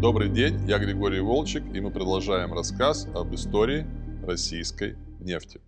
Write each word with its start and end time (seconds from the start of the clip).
Добрый 0.00 0.30
день, 0.30 0.66
я 0.66 0.78
Григорий 0.78 1.20
Волчек, 1.20 1.62
и 1.74 1.80
мы 1.80 1.90
продолжаем 1.90 2.54
рассказ 2.54 3.06
об 3.14 3.34
истории 3.34 3.86
российской 4.26 4.96
нефти. 5.20 5.60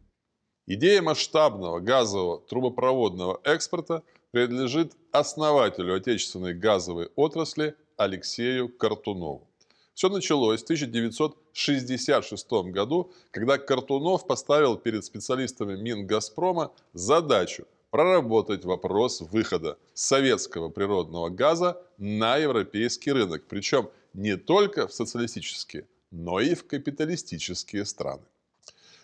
Идея 0.66 1.02
масштабного 1.02 1.80
газового 1.80 2.40
трубопроводного 2.40 3.42
экспорта 3.44 4.02
принадлежит 4.30 4.94
основателю 5.10 5.94
отечественной 5.94 6.54
газовой 6.54 7.10
отрасли 7.14 7.76
Алексею 7.98 8.70
Картунову. 8.70 9.46
Все 9.92 10.08
началось 10.08 10.62
в 10.62 10.64
1966 10.64 12.52
году, 12.72 13.12
когда 13.32 13.58
Картунов 13.58 14.26
поставил 14.26 14.78
перед 14.78 15.04
специалистами 15.04 15.76
Мингазпрома 15.76 16.72
задачу 16.94 17.66
проработать 17.90 18.64
вопрос 18.64 19.20
выхода 19.20 19.76
советского 19.92 20.70
природного 20.70 21.28
газа 21.28 21.82
на 21.98 22.38
европейский 22.38 23.12
рынок, 23.12 23.44
причем 23.46 23.90
не 24.14 24.36
только 24.36 24.86
в 24.86 24.92
социалистические, 24.92 25.86
но 26.10 26.40
и 26.40 26.54
в 26.54 26.66
капиталистические 26.66 27.84
страны. 27.84 28.22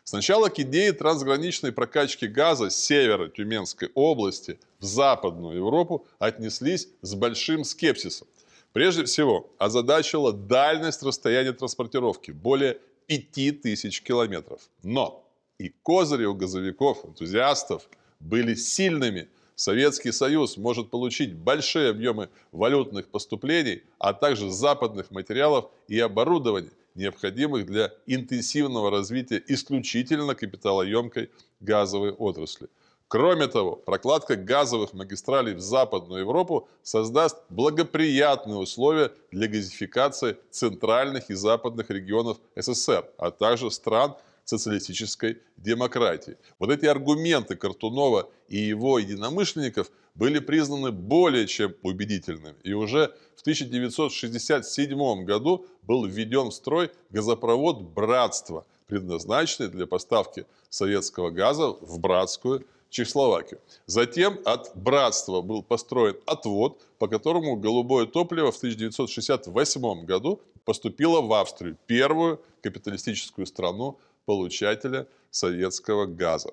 Сначала 0.05 0.49
к 0.49 0.59
идее 0.59 0.93
трансграничной 0.93 1.71
прокачки 1.71 2.27
газа 2.27 2.71
с 2.71 2.77
севера 2.77 3.29
Тюменской 3.29 3.91
области 3.95 4.59
в 4.79 4.85
Западную 4.85 5.57
Европу 5.57 6.07
отнеслись 6.19 6.89
с 7.03 7.15
большим 7.15 7.65
скепсисом. 7.65 8.27
Прежде 8.73 9.05
всего, 9.05 9.51
озадачила 9.59 10.33
дальность 10.33 11.03
расстояния 11.03 11.53
транспортировки– 11.53 12.31
более 12.33 12.79
5000 13.07 14.03
километров. 14.03 14.61
Но 14.83 15.29
и 15.59 15.71
козыри 15.83 16.25
у 16.25 16.35
газовиков, 16.35 17.05
энтузиастов 17.05 17.89
были 18.21 18.55
сильными. 18.55 19.29
Советский 19.59 20.13
Союз 20.13 20.57
может 20.57 20.89
получить 20.89 21.35
большие 21.35 21.91
объемы 21.91 22.29
валютных 22.53 23.09
поступлений, 23.09 23.83
а 23.99 24.13
также 24.13 24.53
западных 24.53 25.11
материалов 25.11 25.65
и 25.89 25.99
оборудования, 25.99 26.71
необходимых 26.95 27.67
для 27.67 27.93
интенсивного 28.07 28.93
развития 28.93 29.43
исключительно 29.49 30.37
капиталоемкой 30.37 31.31
газовой 31.59 32.13
отрасли. 32.13 32.69
Кроме 33.09 33.49
того, 33.49 33.75
прокладка 33.75 34.37
газовых 34.37 34.93
магистралей 34.93 35.55
в 35.55 35.61
Западную 35.61 36.21
Европу 36.21 36.69
создаст 36.85 37.39
благоприятные 37.49 38.59
условия 38.59 39.11
для 39.33 39.49
газификации 39.49 40.37
центральных 40.51 41.31
и 41.31 41.35
западных 41.35 41.91
регионов 41.91 42.39
СССР, 42.55 43.07
а 43.19 43.33
также 43.33 43.73
стран 43.73 44.15
социалистической 44.49 45.43
демократии. 45.59 46.39
Вот 46.59 46.71
эти 46.71 46.87
аргументы 46.87 47.55
Картунова 47.55 48.31
и 48.49 48.57
его 48.57 48.99
единомышленников 48.99 49.91
были 50.15 50.39
признаны 50.39 50.91
более 50.91 51.47
чем 51.47 51.75
убедительными. 51.83 52.57
И 52.63 52.73
уже 52.73 53.15
в 53.37 53.43
1967 53.43 55.25
году 55.25 55.67
был 55.83 56.07
введен 56.07 56.49
в 56.49 56.55
строй 56.55 56.91
газопровод 57.11 57.83
«Братство», 57.83 58.65
предназначенный 58.87 59.69
для 59.69 59.87
поставки 59.87 60.47
советского 60.71 61.29
газа 61.29 61.69
в 61.69 61.99
братскую 61.99 62.67
Чехословакию. 62.89 63.61
Затем 63.85 64.41
от 64.47 64.73
братства 64.75 65.43
был 65.43 65.63
построен 65.63 66.17
отвод, 66.25 66.81
по 66.99 67.07
которому 67.07 67.57
голубое 67.57 68.07
топливо 68.07 68.51
в 68.51 68.57
1968 68.57 70.07
году 70.07 70.41
поступило 70.65 71.21
в 71.21 71.31
Австрию, 71.35 71.77
первую 71.87 72.41
капиталистическую 72.63 73.47
страну 73.47 73.99
получателя 74.29 75.07
советского 75.31 76.05
газа. 76.05 76.51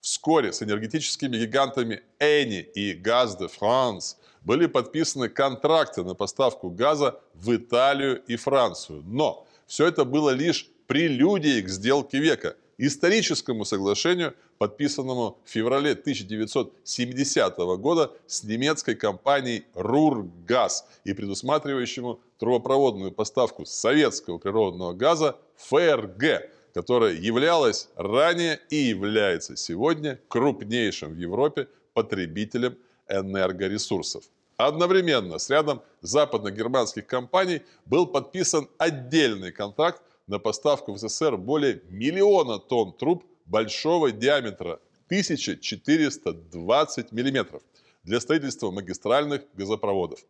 Вскоре 0.00 0.50
с 0.50 0.62
энергетическими 0.62 1.36
гигантами 1.36 2.00
Eni 2.18 2.62
и 2.74 2.94
Gaz 2.94 3.38
de 3.38 3.50
France 3.50 4.16
были 4.40 4.64
подписаны 4.64 5.28
контракты 5.28 6.04
на 6.04 6.14
поставку 6.14 6.70
газа 6.70 7.20
в 7.34 7.54
Италию 7.54 8.22
и 8.22 8.36
Францию. 8.36 9.02
Но 9.06 9.46
все 9.66 9.86
это 9.86 10.06
было 10.06 10.30
лишь 10.30 10.70
прелюдией 10.86 11.60
к 11.60 11.68
сделке 11.68 12.18
века, 12.18 12.56
историческому 12.78 13.66
соглашению, 13.66 14.34
подписанному 14.56 15.36
в 15.44 15.50
феврале 15.50 15.90
1970 15.92 17.58
года 17.78 18.10
с 18.26 18.42
немецкой 18.42 18.94
компанией 18.94 19.66
«Рургаз» 19.74 20.86
и 21.04 21.12
предусматривающему 21.12 22.20
трубопроводную 22.38 23.12
поставку 23.12 23.66
советского 23.66 24.38
природного 24.38 24.94
газа 24.94 25.36
ФРГ– 25.58 26.22
которая 26.74 27.14
являлась 27.14 27.88
ранее 27.96 28.60
и 28.70 28.76
является 28.76 29.56
сегодня 29.56 30.20
крупнейшим 30.28 31.14
в 31.14 31.18
Европе 31.18 31.68
потребителем 31.94 32.76
энергоресурсов. 33.08 34.24
Одновременно 34.56 35.38
с 35.38 35.50
рядом 35.50 35.82
западно-германских 36.00 37.06
компаний 37.06 37.62
был 37.86 38.06
подписан 38.06 38.68
отдельный 38.76 39.52
контракт 39.52 40.02
на 40.26 40.38
поставку 40.38 40.92
в 40.92 40.98
СССР 40.98 41.36
более 41.36 41.80
миллиона 41.88 42.58
тонн 42.58 42.92
труб 42.92 43.24
большого 43.46 44.12
диаметра 44.12 44.80
1420 45.06 47.12
мм 47.12 47.60
для 48.02 48.20
строительства 48.20 48.70
магистральных 48.70 49.42
газопроводов. 49.54 50.20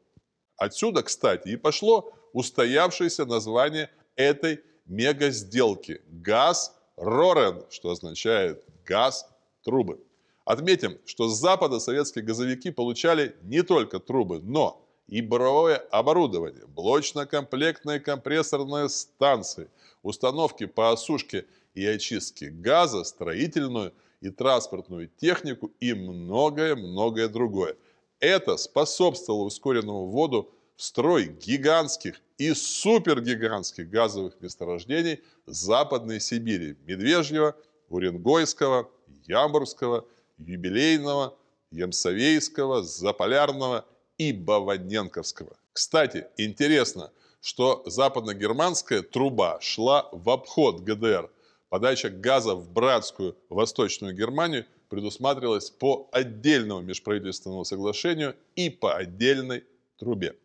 Отсюда, 0.56 1.02
кстати, 1.02 1.48
и 1.48 1.56
пошло 1.56 2.12
устоявшееся 2.32 3.24
название 3.24 3.90
этой 4.14 4.60
мега-сделки 4.88 6.00
газ 6.08 6.74
Рорен, 6.96 7.64
что 7.70 7.90
означает 7.90 8.64
газ 8.84 9.28
трубы. 9.62 10.00
Отметим, 10.44 10.98
что 11.04 11.28
с 11.28 11.38
запада 11.38 11.78
советские 11.78 12.24
газовики 12.24 12.70
получали 12.70 13.36
не 13.42 13.62
только 13.62 14.00
трубы, 14.00 14.40
но 14.40 14.82
и 15.06 15.20
буровое 15.20 15.76
оборудование, 15.76 16.66
блочно-комплектные 16.66 18.00
компрессорные 18.00 18.88
станции, 18.88 19.68
установки 20.02 20.66
по 20.66 20.90
осушке 20.90 21.46
и 21.74 21.84
очистке 21.86 22.50
газа, 22.50 23.04
строительную 23.04 23.92
и 24.20 24.30
транспортную 24.30 25.08
технику 25.16 25.70
и 25.80 25.94
многое-многое 25.94 27.28
другое. 27.28 27.76
Это 28.20 28.56
способствовало 28.56 29.44
ускоренному 29.44 30.06
вводу 30.06 30.50
в 30.78 30.82
строй 30.84 31.26
гигантских 31.26 32.20
и 32.38 32.54
супергигантских 32.54 33.90
газовых 33.90 34.40
месторождений 34.40 35.20
Западной 35.44 36.20
Сибири– 36.20 36.76
Медвежьего, 36.86 37.56
Уренгойского, 37.88 38.88
Ямбурского, 39.26 40.06
Юбилейного, 40.38 41.36
Ямсовейского, 41.72 42.84
Заполярного 42.84 43.86
и 44.18 44.32
Баваненковского. 44.32 45.58
Кстати, 45.72 46.28
интересно, 46.36 47.10
что 47.40 47.82
западно-германская 47.86 49.02
труба 49.02 49.58
шла 49.60 50.08
в 50.12 50.30
обход 50.30 50.82
ГДР. 50.82 51.28
Подача 51.70 52.08
газа 52.08 52.54
в 52.54 52.70
братскую 52.70 53.36
Восточную 53.48 54.14
Германию 54.14 54.64
предусматривалась 54.88 55.70
по 55.70 56.08
отдельному 56.12 56.82
межправительственному 56.82 57.64
соглашению 57.64 58.36
и 58.54 58.70
по 58.70 58.94
отдельной 58.94 59.64
трубе. 59.98 60.36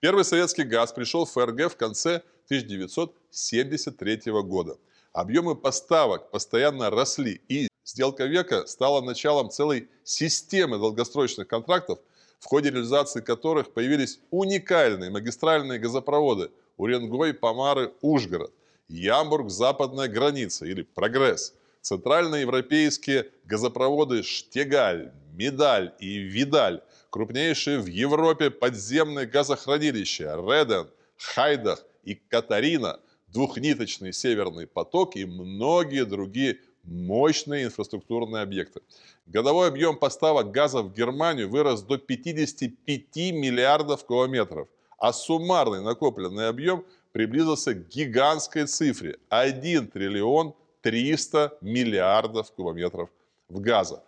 Первый 0.00 0.24
советский 0.26 0.64
газ 0.64 0.92
пришел 0.92 1.24
в 1.24 1.30
ФРГ 1.30 1.72
в 1.72 1.76
конце 1.76 2.16
1973 2.46 4.20
года. 4.42 4.76
Объемы 5.12 5.56
поставок 5.56 6.30
постоянно 6.30 6.90
росли, 6.90 7.40
и 7.48 7.68
сделка 7.82 8.26
века 8.26 8.66
стала 8.66 9.00
началом 9.00 9.48
целой 9.48 9.88
системы 10.04 10.76
долгосрочных 10.76 11.48
контрактов, 11.48 11.98
в 12.40 12.44
ходе 12.44 12.68
реализации 12.70 13.22
которых 13.22 13.72
появились 13.72 14.20
уникальные 14.30 15.08
магистральные 15.10 15.78
газопроводы 15.78 16.50
Уренгой, 16.76 17.32
Помары, 17.32 17.94
Ужгород, 18.02 18.52
Ямбург, 18.88 19.48
западная 19.48 20.08
граница 20.08 20.66
или 20.66 20.82
Прогресс, 20.82 21.54
центральноевропейские 21.80 23.30
газопроводы 23.46 24.22
Штегаль, 24.22 25.10
Медаль 25.32 25.94
и 26.00 26.18
Видаль– 26.18 26.82
крупнейшие 27.10 27.78
в 27.78 27.86
Европе 27.86 28.50
подземные 28.50 29.26
газохранилища 29.26 30.36
Реден, 30.36 30.88
Хайдах 31.16 31.84
и 32.04 32.14
Катарина, 32.14 33.00
двухниточный 33.28 34.12
Северный 34.12 34.66
поток 34.66 35.16
и 35.16 35.24
многие 35.24 36.04
другие 36.04 36.58
мощные 36.84 37.64
инфраструктурные 37.64 38.42
объекты. 38.42 38.80
Годовой 39.26 39.68
объем 39.68 39.96
поставок 39.96 40.52
газа 40.52 40.82
в 40.82 40.94
Германию 40.94 41.48
вырос 41.48 41.82
до 41.82 41.98
55 41.98 43.16
миллиардов 43.32 44.06
километров, 44.06 44.68
а 44.98 45.12
суммарный 45.12 45.82
накопленный 45.82 46.48
объем 46.48 46.84
приблизился 47.12 47.74
к 47.74 47.88
гигантской 47.88 48.66
цифре– 48.66 49.18
1 49.30 49.88
триллион 49.88 50.54
300 50.82 51.58
миллиардов 51.60 52.52
кубометров 52.52 53.10
в 53.48 53.60
газа. 53.60 54.04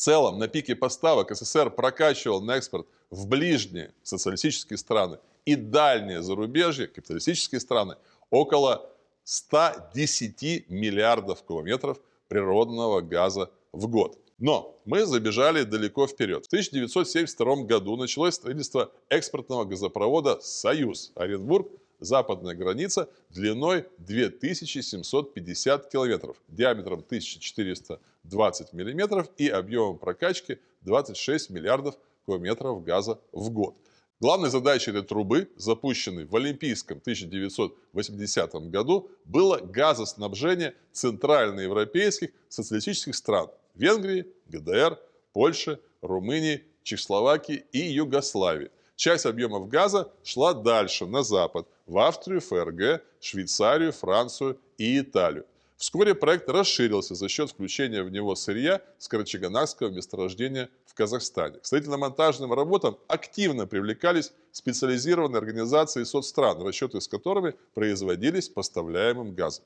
Целом, 0.00 0.38
на 0.38 0.48
пике 0.48 0.74
поставок 0.74 1.30
СССР 1.30 1.68
прокачивал 1.68 2.40
на 2.40 2.52
экспорт 2.56 2.86
в 3.10 3.26
ближние 3.26 3.92
социалистические 4.02 4.78
страны 4.78 5.18
и 5.44 5.56
дальние 5.56 6.22
зарубежья, 6.22 6.86
капиталистические 6.86 7.60
страны, 7.60 7.96
около 8.30 8.90
110 9.24 10.70
миллиардов 10.70 11.42
кубометров 11.42 12.00
природного 12.28 13.02
газа 13.02 13.50
в 13.72 13.88
год. 13.88 14.18
Но 14.38 14.80
мы 14.86 15.04
забежали 15.04 15.64
далеко 15.64 16.06
вперед. 16.06 16.46
В 16.46 16.46
1972 16.46 17.64
году 17.64 17.98
началось 17.98 18.36
строительство 18.36 18.90
экспортного 19.10 19.66
газопровода 19.66 20.40
«Союз» 20.40 21.12
Оренбург, 21.14 21.68
западная 22.00 22.54
граница 22.54 23.08
длиной 23.30 23.86
2750 23.98 25.90
километров, 25.90 26.36
диаметром 26.48 27.00
1420 27.00 28.72
миллиметров 28.72 29.28
и 29.36 29.48
объемом 29.48 29.98
прокачки 29.98 30.58
26 30.82 31.50
миллиардов 31.50 31.96
кубометров 32.24 32.82
газа 32.84 33.20
в 33.32 33.50
год. 33.50 33.76
Главной 34.20 34.50
задачей 34.50 34.90
этой 34.90 35.02
трубы, 35.02 35.48
запущенной 35.56 36.26
в 36.26 36.36
Олимпийском 36.36 36.98
1980 36.98 38.54
году, 38.70 39.10
было 39.24 39.58
газоснабжение 39.58 40.74
центральноевропейских 40.92 42.30
социалистических 42.48 43.14
стран– 43.14 43.48
Венгрии, 43.74 44.26
ГДР, 44.46 44.98
Польши, 45.32 45.80
Румынии, 46.02 46.64
Чехословакии 46.82 47.64
и 47.72 47.78
Югославии. 47.78 48.70
Часть 48.94 49.24
объемов 49.24 49.68
газа 49.68 50.12
шла 50.22 50.52
дальше, 50.52 51.06
на 51.06 51.22
запад, 51.22 51.66
в 51.90 51.98
Австрию, 51.98 52.40
ФРГ, 52.40 53.02
Швейцарию, 53.20 53.92
Францию 53.92 54.58
и 54.78 55.00
Италию. 55.00 55.44
Вскоре 55.76 56.14
проект 56.14 56.48
расширился 56.48 57.14
за 57.14 57.28
счет 57.28 57.50
включения 57.50 58.02
в 58.02 58.10
него 58.10 58.36
сырья 58.36 58.80
с 58.98 59.08
Карачаганакского 59.08 59.88
месторождения 59.88 60.68
в 60.86 60.94
Казахстане. 60.94 61.58
К 61.58 61.66
строительно-монтажным 61.66 62.52
работам 62.52 62.98
активно 63.08 63.66
привлекались 63.66 64.32
специализированные 64.52 65.38
организации 65.38 66.04
соцстран, 66.04 66.62
расчеты 66.62 67.00
с 67.00 67.08
которыми 67.08 67.54
производились 67.74 68.48
поставляемым 68.48 69.34
газом. 69.34 69.64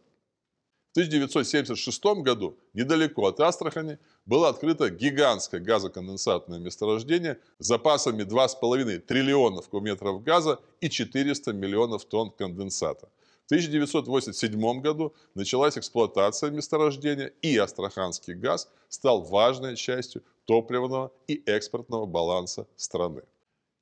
В 0.94 0.96
1976 0.96 2.04
году 2.22 2.56
недалеко 2.72 3.26
от 3.26 3.40
Астрахани 3.40 3.98
было 4.26 4.48
открыто 4.48 4.90
гигантское 4.90 5.60
газоконденсатное 5.60 6.60
месторождение 6.60 7.40
с 7.58 7.66
запасами 7.66 8.22
2,5 8.22 9.00
триллионов 9.00 9.68
кубометров 9.68 10.22
газа 10.22 10.60
и 10.80 10.88
400 10.88 11.52
миллионов 11.52 12.04
тонн 12.04 12.30
конденсата. 12.30 13.08
В 13.42 13.46
1987 13.46 14.80
году 14.82 15.12
началась 15.34 15.76
эксплуатация 15.76 16.52
месторождения, 16.52 17.32
и 17.42 17.56
астраханский 17.56 18.34
газ 18.34 18.70
стал 18.88 19.22
важной 19.22 19.74
частью 19.74 20.22
топливного 20.44 21.10
и 21.26 21.42
экспортного 21.46 22.06
баланса 22.06 22.68
страны. 22.76 23.22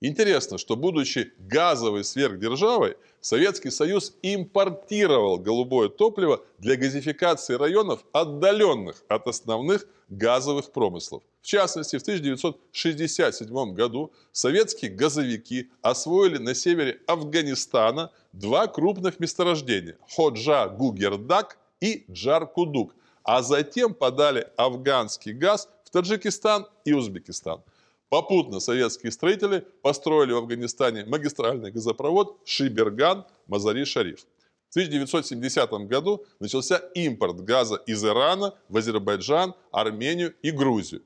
Интересно, 0.05 0.59
что 0.59 0.75
будучи 0.75 1.33
газовой 1.39 2.03
сверхдержавой, 2.03 2.97
Советский 3.21 3.71
Союз 3.71 4.17
импортировал 4.23 5.39
голубое 5.39 5.89
топливо 5.89 6.45
для 6.59 6.75
газификации 6.75 7.55
районов, 7.55 8.05
отдаленных 8.11 9.05
от 9.07 9.29
основных 9.29 9.87
газовых 10.09 10.73
промыслов. 10.73 11.23
В 11.41 11.47
частности, 11.47 11.99
в 11.99 12.03
1967 12.03 13.75
году 13.75 14.13
советские 14.33 14.91
газовики 14.91 15.71
освоили 15.83 16.39
на 16.39 16.57
севере 16.57 16.99
Афганистана 17.07 18.11
два 18.33 18.67
крупных 18.67 19.21
месторождения– 19.21 19.97
Ходжа-Гугердак 20.17 21.59
и 21.81 22.07
Джар-Кудук, 22.11 22.97
а 23.23 23.43
затем 23.43 23.95
подали 23.95 24.49
афганский 24.57 25.33
газ 25.33 25.69
в 25.85 25.91
Таджикистан 25.91 26.67
и 26.85 26.93
Узбекистан– 26.93 27.63
Попутно 28.13 28.61
советские 28.61 29.11
строители 29.11 29.67
построили 29.81 30.33
в 30.33 30.37
Афганистане 30.37 31.07
магистральный 31.07 31.71
газопровод 31.71 32.43
Шиберган-Мазари-Шариф. 32.45 34.27
В 34.69 34.77
1970 34.77 35.71
году 35.89 36.23
начался 36.39 36.77
импорт 36.95 37.41
газа 37.41 37.77
из 37.87 38.05
Ирана 38.05 38.53
в 38.69 38.77
Азербайджан, 38.77 39.55
Армению 39.71 40.35
и 40.43 40.51
Грузию. 40.51 41.01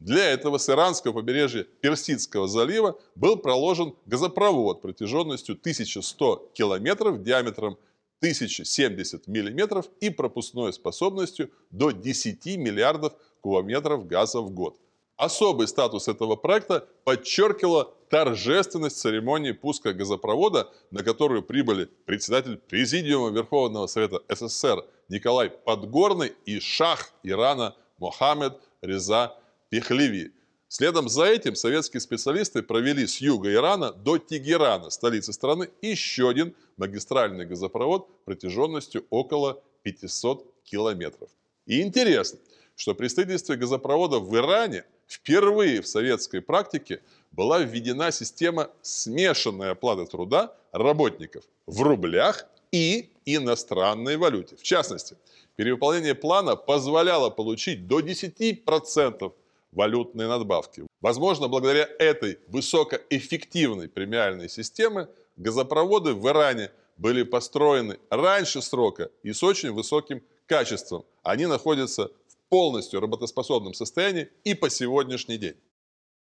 Для 0.00 0.22
этого 0.28 0.58
с 0.58 0.68
иранского 0.68 1.14
побережья 1.14 1.64
Персидского 1.80 2.46
залива 2.46 3.00
был 3.14 3.38
проложен 3.38 3.94
газопровод 4.04 4.82
протяженностью 4.82 5.54
1100 5.54 6.50
километров 6.52 7.22
диаметром 7.22 7.78
1070 8.18 9.26
миллиметров 9.28 9.86
и 10.00 10.10
пропускной 10.10 10.74
способностью 10.74 11.50
до 11.70 11.90
10 11.90 12.44
миллиардов 12.58 13.14
кубометров 13.40 14.06
газа 14.06 14.42
в 14.42 14.50
год– 14.50 14.76
Особый 15.20 15.68
статус 15.68 16.08
этого 16.08 16.34
проекта 16.34 16.88
подчеркивала 17.04 17.92
торжественность 18.08 18.96
церемонии 18.96 19.52
пуска 19.52 19.92
газопровода, 19.92 20.72
на 20.90 21.04
которую 21.04 21.42
прибыли 21.42 21.90
председатель 22.06 22.56
Президиума 22.56 23.28
Верховного 23.28 23.86
Совета 23.86 24.22
СССР 24.30 24.82
Николай 25.10 25.50
Подгорный 25.50 26.32
и 26.46 26.58
шах 26.58 27.12
Ирана 27.22 27.76
Мохаммед 27.98 28.62
Реза 28.80 29.36
Пехливи. 29.68 30.32
Следом 30.68 31.10
за 31.10 31.26
этим 31.26 31.54
советские 31.54 32.00
специалисты 32.00 32.62
провели 32.62 33.06
с 33.06 33.20
юга 33.20 33.52
Ирана 33.52 33.92
до 33.92 34.16
Тегерана, 34.16 34.88
столицы 34.88 35.34
страны, 35.34 35.68
еще 35.82 36.30
один 36.30 36.54
магистральный 36.78 37.44
газопровод 37.44 38.24
протяженностью 38.24 39.04
около 39.10 39.62
500 39.82 40.46
километров. 40.64 41.28
И 41.66 41.82
интересно, 41.82 42.38
что 42.74 42.94
при 42.94 43.08
строительстве 43.08 43.56
газопровода 43.56 44.18
в 44.18 44.34
Иране– 44.34 44.86
Впервые 45.10 45.82
в 45.82 45.88
советской 45.88 46.40
практике 46.40 47.02
была 47.32 47.58
введена 47.58 48.12
система 48.12 48.70
смешанной 48.80 49.72
оплаты 49.72 50.06
труда 50.06 50.54
работников 50.70 51.42
в 51.66 51.82
рублях 51.82 52.46
и 52.70 53.10
иностранной 53.24 54.16
валюте. 54.16 54.54
В 54.54 54.62
частности, 54.62 55.16
перевыполнение 55.56 56.14
плана 56.14 56.54
позволяло 56.54 57.28
получить 57.28 57.88
до 57.88 57.98
10% 57.98 59.32
валютной 59.72 60.28
надбавки. 60.28 60.86
Возможно, 61.00 61.48
благодаря 61.48 61.88
этой 61.98 62.38
высокоэффективной 62.46 63.88
премиальной 63.88 64.48
системе 64.48 65.08
газопроводы 65.36 66.14
в 66.14 66.24
Иране 66.28 66.70
были 66.96 67.24
построены 67.24 67.98
раньше 68.10 68.62
срока 68.62 69.10
и 69.24 69.32
с 69.32 69.42
очень 69.42 69.72
высоким 69.72 70.22
качеством. 70.46 71.04
Они 71.24 71.46
находятся 71.46 72.12
полностью 72.50 73.00
работоспособном 73.00 73.72
состоянии 73.72 74.28
и 74.44 74.54
по 74.54 74.68
сегодняшний 74.68 75.38
день. 75.38 75.56